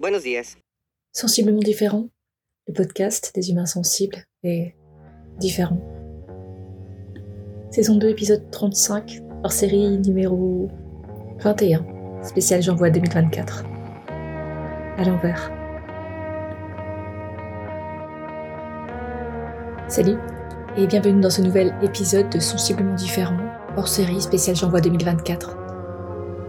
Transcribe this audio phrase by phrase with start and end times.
[0.00, 0.56] Buenos días.
[1.12, 2.08] Sensiblement différent,
[2.66, 4.74] le podcast des humains sensibles et
[5.38, 5.78] différents.
[7.70, 10.70] Saison 2, épisode 35, hors série numéro
[11.40, 11.84] 21,
[12.22, 13.64] spécial J'envoie 2024.
[14.96, 15.52] À l'envers.
[19.86, 20.16] Salut
[20.78, 23.36] et bienvenue dans ce nouvel épisode de Sensiblement différent,
[23.76, 25.58] hors série spécial J'envoie 2024.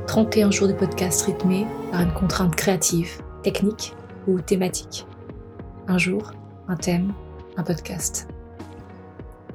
[0.08, 3.94] 31 jours de podcast rythmés par une contrainte créative technique
[4.28, 5.06] ou thématique.
[5.88, 6.32] Un jour,
[6.68, 7.14] un thème,
[7.58, 8.28] un podcast.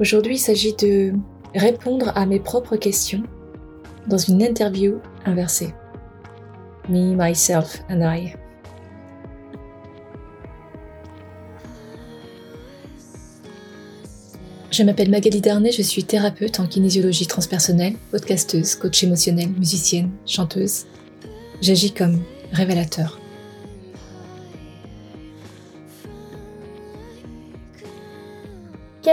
[0.01, 1.13] Aujourd'hui, il s'agit de
[1.55, 3.23] répondre à mes propres questions
[4.07, 5.75] dans une interview inversée.
[6.89, 8.35] Me, myself and I.
[14.71, 20.85] Je m'appelle Magali Darnay, je suis thérapeute en kinésiologie transpersonnelle, podcasteuse, coach émotionnel, musicienne, chanteuse.
[21.63, 22.21] J'agis comme
[22.53, 23.19] révélateur.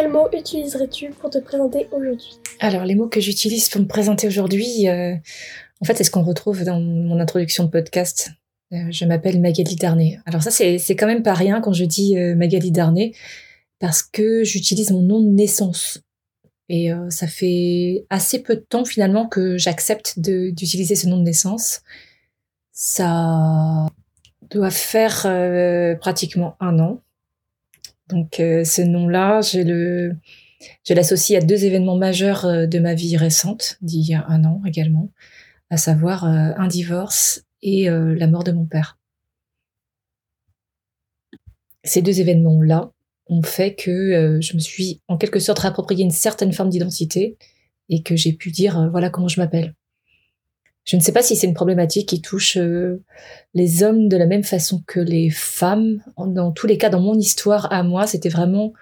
[0.04, 2.38] Quels mots utiliserais-tu pour te présenter aujourd'hui?
[2.60, 5.16] Alors, les mots que j'utilise pour me présenter aujourd'hui, euh,
[5.80, 8.32] en fait, c'est ce qu'on retrouve dans mon introduction de podcast.
[8.74, 10.20] Euh, je m'appelle Magali Darnay.
[10.26, 13.14] Alors ça, c'est quand même pas rien quand je dis euh, Magali Darnay,
[13.80, 16.02] parce que j'utilise mon nom de naissance.
[16.68, 21.82] Et ça fait assez peu de temps finalement que j'accepte d'utiliser ce nom de naissance.
[22.74, 23.86] Ça
[24.50, 27.02] doit faire pratiquement un an
[28.10, 30.16] donc euh, ce nom-là, je le
[30.84, 34.46] je l'associe à deux événements majeurs euh, de ma vie récente, d'il y a un
[34.46, 35.12] an également,
[35.70, 39.00] à savoir euh, un divorce et la mort de mon père.
[41.86, 42.92] Ces deux événements-là
[43.28, 47.38] ont fait que je me suis en quelque sorte réapproprié une certaine forme d'identité
[47.88, 49.76] et que j'ai pu dire voilà comment je m'appelle.
[50.86, 53.02] Je ne sais pas si c'est une problématique qui touche euh,
[53.54, 56.04] les hommes de la même façon que les femmes.
[56.18, 58.74] Dans tous les cas, dans mon histoire à moi, c'était vraiment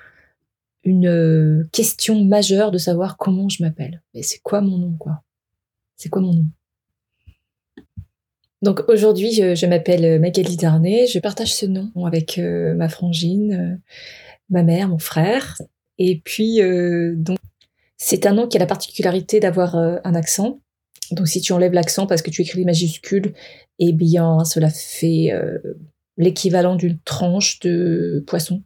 [0.84, 4.02] une euh, question majeure de savoir comment je m'appelle.
[4.16, 5.22] Et c'est quoi mon nom, quoi?
[5.96, 6.46] C'est quoi mon nom?
[8.64, 11.06] Donc aujourd'hui, je, m'appelle Magali Darnay.
[11.06, 13.80] Je partage ce nom avec euh, ma frangine,
[14.50, 15.62] ma mère, mon frère.
[16.00, 16.62] Et puis,
[17.16, 17.38] donc,
[17.98, 20.60] c'est un nom qui a la particularité d'avoir un accent.
[21.12, 23.34] Donc si tu enlèves l'accent parce que tu écris les majuscules,
[23.80, 25.58] eh bien cela fait euh,
[26.18, 28.64] l'équivalent d'une tranche de poisson.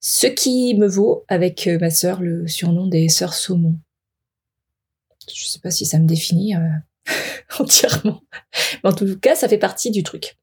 [0.00, 3.76] Ce qui me vaut avec euh, ma sœur le surnom des sœurs saumon.
[5.32, 6.68] Je ne sais pas si ça me définit euh,
[7.58, 8.22] entièrement.
[8.82, 10.36] Mais en tout cas, ça fait partie du truc.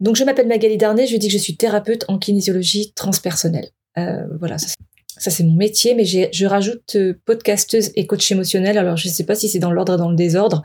[0.00, 3.70] Donc je m'appelle Magali Darnay, je dis que je suis thérapeute en kinésiologie transpersonnelle.
[3.96, 4.56] voilà,
[5.18, 8.76] ça, c'est mon métier, mais je rajoute euh, podcasteuse et coach émotionnel.
[8.76, 10.62] Alors, je ne sais pas si c'est dans l'ordre et dans le désordre,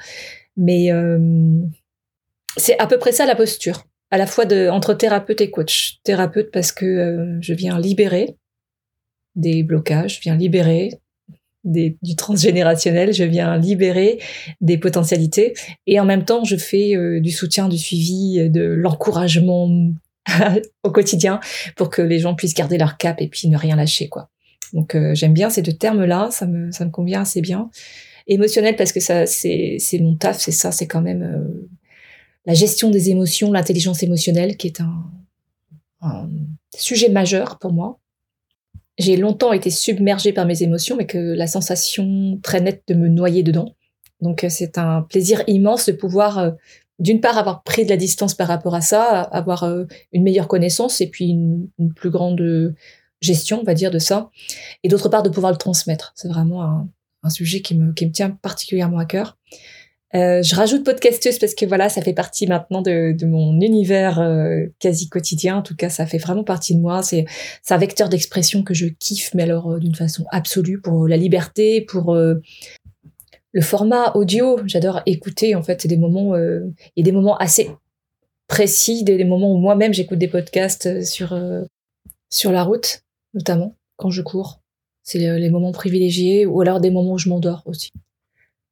[0.58, 1.62] mais euh,
[2.58, 6.00] c'est à peu près ça la posture, à la fois entre thérapeute et coach.
[6.04, 8.36] Thérapeute parce que euh, je viens libérer
[9.36, 11.00] des blocages, je viens libérer
[11.64, 14.20] du transgénérationnel, je viens libérer
[14.62, 15.54] des potentialités,
[15.86, 19.70] et en même temps, je fais du soutien, du suivi, de l'encouragement
[20.84, 21.40] au quotidien
[21.76, 24.32] pour que les gens puissent garder leur cap et puis ne rien lâcher, quoi.
[24.74, 27.70] Donc euh, j'aime bien ces deux termes-là, ça me, ça me convient assez bien.
[28.28, 31.70] Émotionnel parce que ça c'est mon taf, c'est ça, c'est quand même euh,
[32.46, 35.04] la gestion des émotions, l'intelligence émotionnelle qui est un,
[36.76, 38.00] sujet majeur pour moi.
[38.98, 43.08] J'ai longtemps été submergée par mes émotions, mais que la sensation très nette de me
[43.08, 43.76] noyer dedans.
[44.22, 46.54] Donc euh, c'est un plaisir immense de pouvoir
[46.98, 49.68] d'une part avoir pris de la distance par rapport à ça, avoir
[50.12, 52.76] une meilleure connaissance et puis une plus grande
[53.22, 54.30] gestion, on va dire, de ça,
[54.84, 56.12] et d'autre part de pouvoir le transmettre.
[56.16, 56.64] C'est vraiment
[57.24, 59.38] un, sujet qui me, tient particulièrement à cœur.
[60.14, 64.66] Euh, je rajoute podcasteuse parce que voilà, ça fait partie maintenant de, mon univers euh,
[64.80, 65.58] quasi quotidien.
[65.58, 67.02] En tout cas, ça fait vraiment partie de moi.
[67.04, 67.26] C'est
[67.70, 71.82] un vecteur d'expression que je kiffe, mais alors euh, d'une façon absolue pour la liberté,
[71.82, 74.60] pour le format audio.
[74.66, 75.56] J'adore écouter.
[75.56, 76.60] En fait, des moments, a
[76.98, 77.70] des moments assez
[78.48, 81.40] précis, des, des moments où moi-même j'écoute des podcasts sur
[82.32, 84.62] sur la route notamment quand je cours.
[85.04, 87.92] C'est les moments privilégiés ou alors des moments où je m'endors aussi.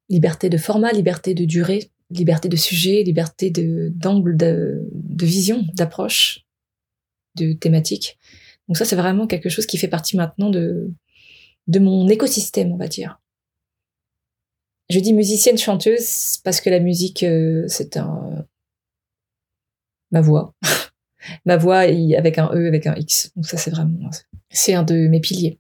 [0.10, 5.66] Liberté de format, liberté de durée, liberté de sujet, liberté de d'angle de, de vision,
[5.74, 6.46] d'approche,
[7.36, 8.18] de thématique.
[8.68, 10.92] Donc ça c'est vraiment quelque chose qui fait partie maintenant de
[11.68, 13.20] de mon écosystème, on va dire.
[14.90, 18.46] Je dis musicienne chanteuse parce que la musique euh, c'est un
[20.12, 20.54] ma voix.
[21.46, 23.32] ma voix avec un E, avec un X.
[23.36, 24.10] Donc ça, c'est vraiment,
[24.50, 25.60] c'est un de mes piliers.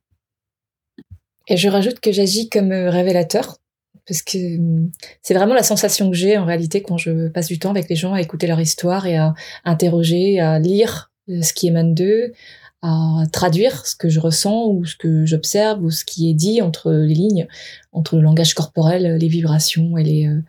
[1.47, 3.57] Et je rajoute que j'agis comme euh, révélateur,
[4.05, 4.91] parce que hum,
[5.21, 7.95] c'est vraiment la sensation que j'ai en réalité quand je passe du temps avec les
[7.95, 9.33] gens à écouter leur histoire et à
[9.65, 12.33] interroger, à lire euh, ce qui émane d'eux,
[12.81, 16.61] à traduire ce que je ressens ou ce que j'observe ou ce qui est dit
[16.61, 17.47] entre les lignes,
[17.91, 20.41] entre le langage corporel, les vibrations et les, euh,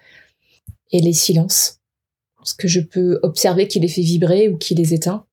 [0.93, 1.79] et les silences.
[2.45, 5.27] Ce que je peux observer qui les fait vibrer ou qui les éteint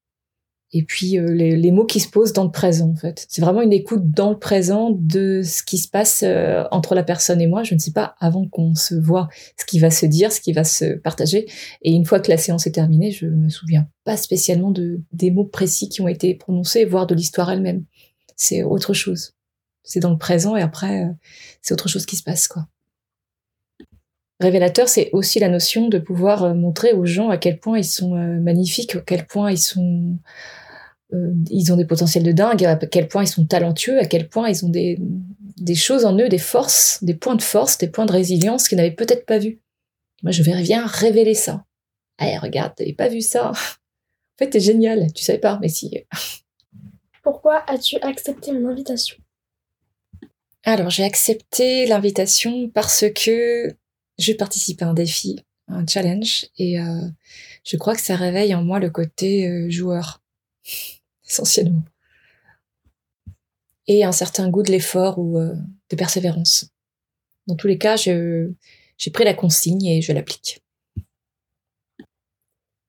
[0.74, 3.25] et puis euh, les, les, mots qui se posent dans le présent en fait.
[3.30, 7.04] C'est vraiment une écoute dans le présent de ce qui se passe euh, entre la
[7.04, 7.64] personne et moi.
[7.64, 10.52] Je ne sais pas avant qu'on se voit ce qui va se dire, ce qui
[10.52, 11.48] va se partager.
[11.84, 15.31] Et une fois que la séance est terminée, je me souviens pas spécialement de des
[15.31, 17.86] mots précis qui ont été prononcés, voire de l'histoire elle-même.
[18.36, 19.34] C'est autre chose.
[19.84, 21.14] C'est dans le présent et après euh,
[21.62, 22.68] c'est autre chose qui se passe quoi.
[24.39, 28.12] Révélateur, c'est aussi la notion de pouvoir montrer aux gens à quel point ils sont
[28.12, 30.19] magnifiques, à quel point ils sont
[31.13, 34.28] euh, ils ont des potentiels de dingue, à quel point ils sont talentueux, à quel
[34.28, 34.98] point ils ont des,
[35.57, 38.78] des choses en eux, des forces, des points de force, des points de résilience qu'ils
[38.78, 39.62] n'avaient peut-être pas vus.
[40.24, 41.66] Moi, je vais bien révéler ça.
[42.22, 43.51] Eh, regarde, t'avais pas vu ça.
[44.40, 45.12] En fait, t'es génial.
[45.13, 46.06] Tu savais pas, mais si.
[47.24, 49.18] Pourquoi as-tu accepté mon invitation?
[50.63, 53.75] Alors, j'ai accepté l'invitation parce que
[54.18, 57.08] je participe à un défi, un challenge, et euh,
[57.64, 60.22] je crois que ça réveille en moi le côté euh, joueur
[61.28, 61.84] essentiellement.
[63.88, 65.56] Et un certain goût de l'effort ou euh,
[65.90, 66.66] de persévérance.
[67.48, 70.62] Dans tous les cas, j'ai pris la consigne et je l'applique.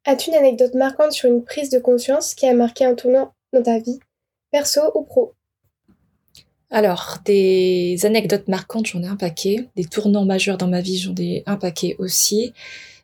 [0.04, 3.62] As-tu une anecdote marquante sur une prise de conscience qui a marqué un tournant dans
[3.62, 4.00] ta vie,
[4.50, 5.34] perso ou pro?
[6.70, 9.68] Alors, des anecdotes marquantes, j'en ai un paquet.
[9.74, 12.52] Des tournants majeurs dans ma vie, j'en ai un paquet aussi.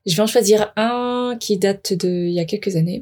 [0.05, 3.01] Je vais en choisir un qui date de il y a quelques années.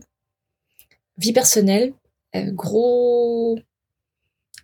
[1.18, 1.92] Vie personnelle,
[2.36, 3.58] euh, gros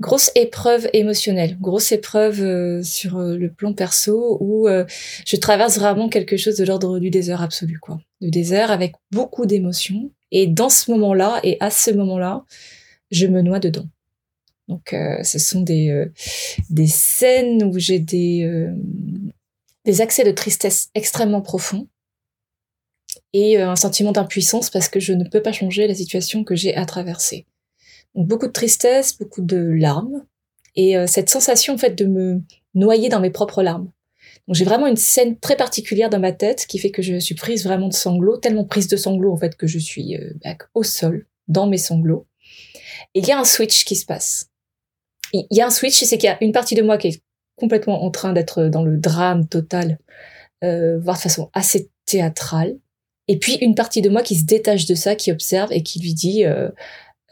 [0.01, 6.09] grosse épreuve émotionnelle, grosse épreuve euh, sur euh, le plan perso où je traverse vraiment
[6.09, 7.99] quelque chose de l'ordre du désert absolu, quoi.
[8.21, 10.13] Du désert avec beaucoup d'émotions.
[10.31, 12.45] Et dans ce moment-là, et à ce moment-là,
[13.11, 13.87] je me noie dedans.
[14.69, 16.05] Donc, ce sont des,
[16.69, 18.69] des scènes où j'ai des,
[19.87, 21.89] des accès de tristesse extrêmement profonds
[23.33, 26.75] et un sentiment d'impuissance parce que je ne peux pas changer la situation que j'ai
[26.77, 27.47] à traverser
[28.15, 30.25] beaucoup de tristesse, beaucoup de larmes,
[30.77, 32.43] et euh, cette sensation en fait de me
[32.75, 33.91] noyer dans mes propres larmes.
[34.47, 37.35] Donc j'ai vraiment une scène très particulière dans ma tête qui fait que je suis
[37.35, 40.83] prise vraiment de sanglots, tellement prise de sanglots en fait que je suis euh, au
[40.83, 42.27] sol dans mes sanglots.
[43.15, 44.48] Et il y a un switch qui se passe.
[45.33, 47.23] Il y a un switch, c'est qu'il y a une partie de moi qui est
[47.57, 49.99] complètement en train d'être dans le drame total,
[50.65, 52.79] euh, voire de façon assez théâtrale.
[53.27, 56.01] Et puis une partie de moi qui se détache de ça, qui observe et qui
[56.01, 56.71] lui dit euh,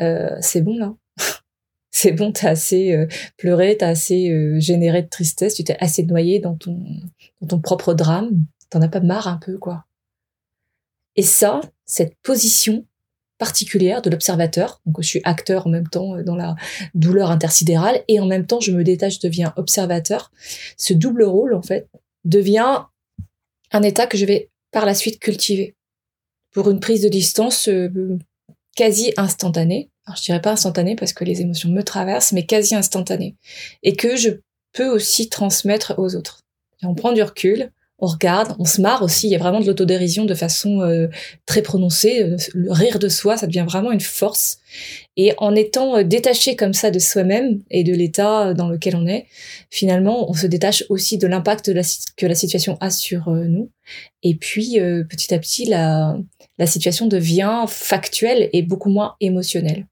[0.01, 0.95] euh, c'est bon là.
[1.91, 3.07] c'est bon, t'as assez euh,
[3.39, 6.85] pleuré, t'as assez euh, généré de tristesse, tu t'es assez noyé dans ton,
[7.41, 8.31] dans ton propre drame.
[8.69, 9.87] T'en as pas marre un peu, quoi.
[11.15, 12.85] Et ça, cette position
[13.39, 16.57] particulière de l'observateur, donc je suis acteur en même temps dans la
[16.95, 20.33] douleur intersidérale et en même temps je me détache, je deviens observateur.
[20.77, 21.89] Ce double rôle, en fait,
[22.25, 22.85] devient
[23.73, 25.75] un état que je vais par la suite cultiver
[26.53, 27.69] pour une prise de distance
[28.75, 29.91] quasi instantané.
[30.07, 33.37] Alors, je dirais pas instantané parce que les émotions me traversent, mais quasi instantané.
[33.83, 34.31] Et que je
[34.73, 36.43] peux aussi transmettre aux autres.
[36.83, 39.27] on prend du recul, on regarde, on se marre aussi.
[39.27, 41.09] Il y a vraiment de l'autodérision de façon euh,
[41.47, 42.23] très prononcée.
[42.23, 44.59] Euh, le rire de soi, ça devient vraiment une force.
[45.17, 49.07] Et en étant euh, détaché comme ça de soi-même et de l'état dans lequel on
[49.07, 49.27] est,
[49.71, 51.73] finalement, on se détache aussi de l'impact
[52.17, 53.71] que la situation a sur nous.
[54.23, 54.79] Et puis,
[55.09, 56.19] petit à petit, la,
[56.59, 59.87] la situation devient factuelle et beaucoup moins émotionnelle.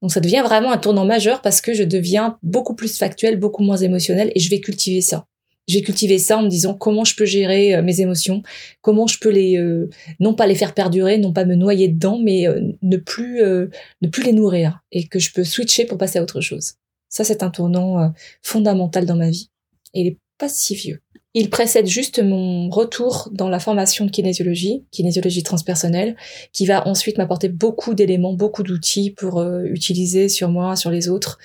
[0.00, 3.62] Donc ça devient vraiment un tournant majeur parce que je deviens beaucoup plus factuel, beaucoup
[3.62, 5.26] moins émotionnel et je vais cultiver ça
[5.66, 8.42] j'ai cultivé ça en me disant comment je peux gérer euh, mes émotions,
[8.82, 12.18] comment je peux les euh, non pas les faire perdurer, non pas me noyer dedans,
[12.22, 16.18] mais euh, ne plus ne plus les nourrir et que je peux switcher pour passer
[16.18, 16.74] à autre chose.
[17.08, 19.50] Ça c'est un tournant fondamental dans ma vie
[19.94, 21.00] et il est pas si vieux.
[21.34, 26.16] Il précède juste mon retour dans la formation de kinésiologie, kinésiologie transpersonnelle,
[26.52, 31.38] qui va ensuite m'apporter beaucoup d'éléments, beaucoup d'outils pour utiliser sur moi, sur les autres,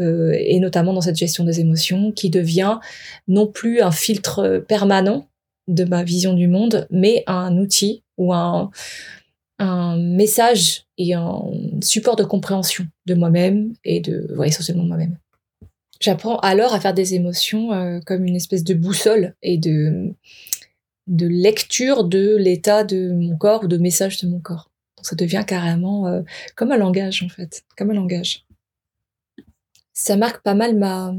[0.00, 2.78] euh, et notamment dans cette gestion des émotions, qui devient
[3.28, 5.28] non plus un filtre permanent
[5.68, 8.70] de ma vision du monde, mais un outil ou un,
[9.98, 11.40] message et un
[11.82, 15.16] support de compréhension de moi-même et de, ouais, essentiellement moi-même.
[16.00, 20.14] J'apprends alors à faire des émotions euh, comme une espèce de boussole et de,
[21.08, 24.70] lecture de l'état de mon corps ou de message de mon corps.
[25.02, 26.22] Ça devient carrément euh,
[26.54, 28.45] comme un langage en fait, comme un langage
[29.96, 31.12] ça marque pas mal ma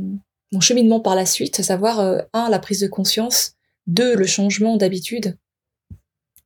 [0.53, 3.55] mon cheminement par la suite, à savoir euh, un la prise de conscience
[3.85, 5.37] Deux, le changement d'habitude.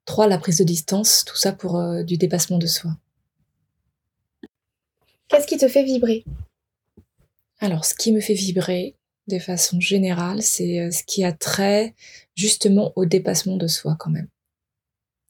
[0.05, 2.97] Trois, la prise de distance, tout ça pour euh, du dépassement de soi.
[5.27, 6.23] Qu'est-ce qui te fait vibrer?
[7.59, 8.95] Alors, ce qui me fait vibrer,
[9.27, 11.93] de façon générale, c'est euh, ce qui a trait
[12.35, 14.29] justement au dépassement de soi quand même.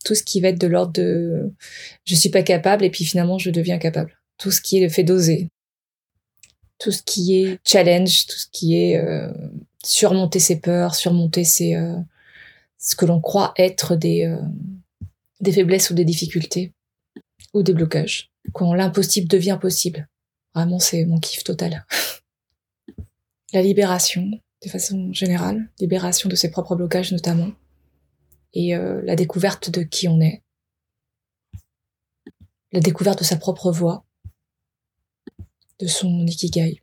[0.05, 1.51] Tout ce qui va être de l'ordre de
[2.05, 4.17] je suis pas capable et puis finalement je deviens capable.
[4.38, 5.50] Tout ce qui est le fait d'oser.
[6.81, 9.31] Tout ce qui est challenge, tout ce qui est euh,
[9.83, 11.95] surmonter ses peurs, surmonter ses, euh,
[12.77, 14.35] ce que l'on croit être des,
[15.41, 16.73] des faiblesses ou des difficultés
[17.53, 18.31] ou des blocages.
[18.53, 20.07] Quand l'impossible devient possible.
[20.55, 21.85] Vraiment, c'est mon kiff total.
[23.53, 24.31] la libération,
[24.63, 27.51] de façon générale, libération de ses propres blocages notamment,
[28.53, 30.41] et euh, la découverte de qui on est,
[32.71, 34.05] la découverte de sa propre voix,
[35.81, 36.81] de son ikigai,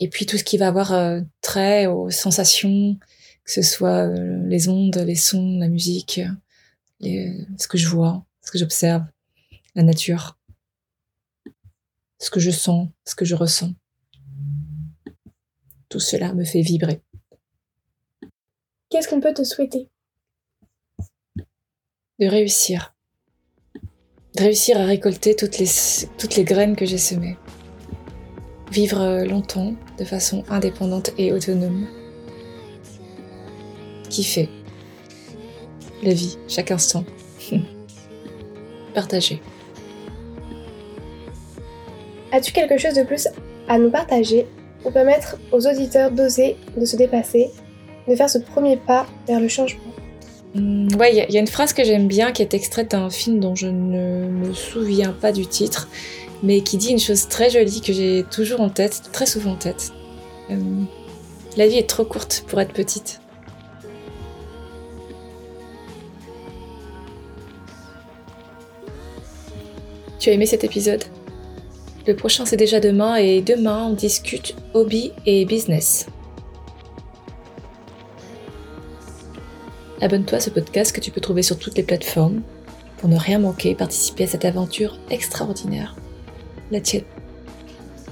[0.00, 2.98] et puis tout ce qui va avoir euh, trait aux sensations,
[3.44, 6.20] que ce soit euh, les ondes, les sons, la musique,
[7.00, 9.04] ce que je vois, ce que j'observe,
[9.74, 10.38] la nature,
[12.18, 13.72] ce que je sens, ce que je ressens.
[15.88, 17.02] Tout cela me fait vibrer.
[18.90, 19.88] Qu'est-ce qu'on peut te souhaiter?
[22.18, 22.94] De réussir.
[24.36, 25.68] De réussir à récolter toutes les,
[26.18, 27.36] toutes les graines que j'ai semées.
[28.74, 31.86] Vivre longtemps, de façon indépendante et autonome.
[34.10, 34.48] Kiffer.
[36.02, 37.04] La vie, chaque instant.
[38.94, 39.40] Partager.
[42.32, 43.28] As-tu quelque chose de plus
[43.68, 44.44] à nous partager
[44.82, 47.50] pour permettre aux auditeurs d'oser, de se dépasser,
[48.08, 49.84] de faire ce premier pas vers le changement?
[50.56, 53.38] Mmh, ouais, il y, a une phrase que j'aime bien qui est extraite d'un film
[53.38, 55.88] dont je ne me souviens pas du titre,
[56.44, 59.56] mais qui dit une chose très jolie que j'ai toujours en tête, très souvent en
[59.56, 59.92] tête.
[60.50, 60.56] Euh,
[61.56, 63.20] la vie est trop courte pour être petite.
[70.20, 71.04] Tu as aimé cet épisode?
[72.06, 76.06] Le prochain c'est déjà demain et demain on discute hobby et business.
[80.02, 82.42] Abonne-toi à ce podcast que tu peux trouver sur toutes les plateformes
[82.98, 85.96] pour ne rien manquer et participer à cette aventure extraordinaire,
[86.70, 87.04] la tienne.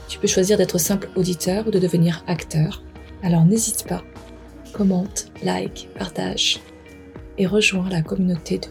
[0.08, 2.82] Tu peux choisir d'être simple auditeur ou de devenir acteur.
[3.22, 4.02] Alors n'hésite pas,
[4.72, 6.60] commente, like, partage
[7.38, 8.68] et rejoins la communauté de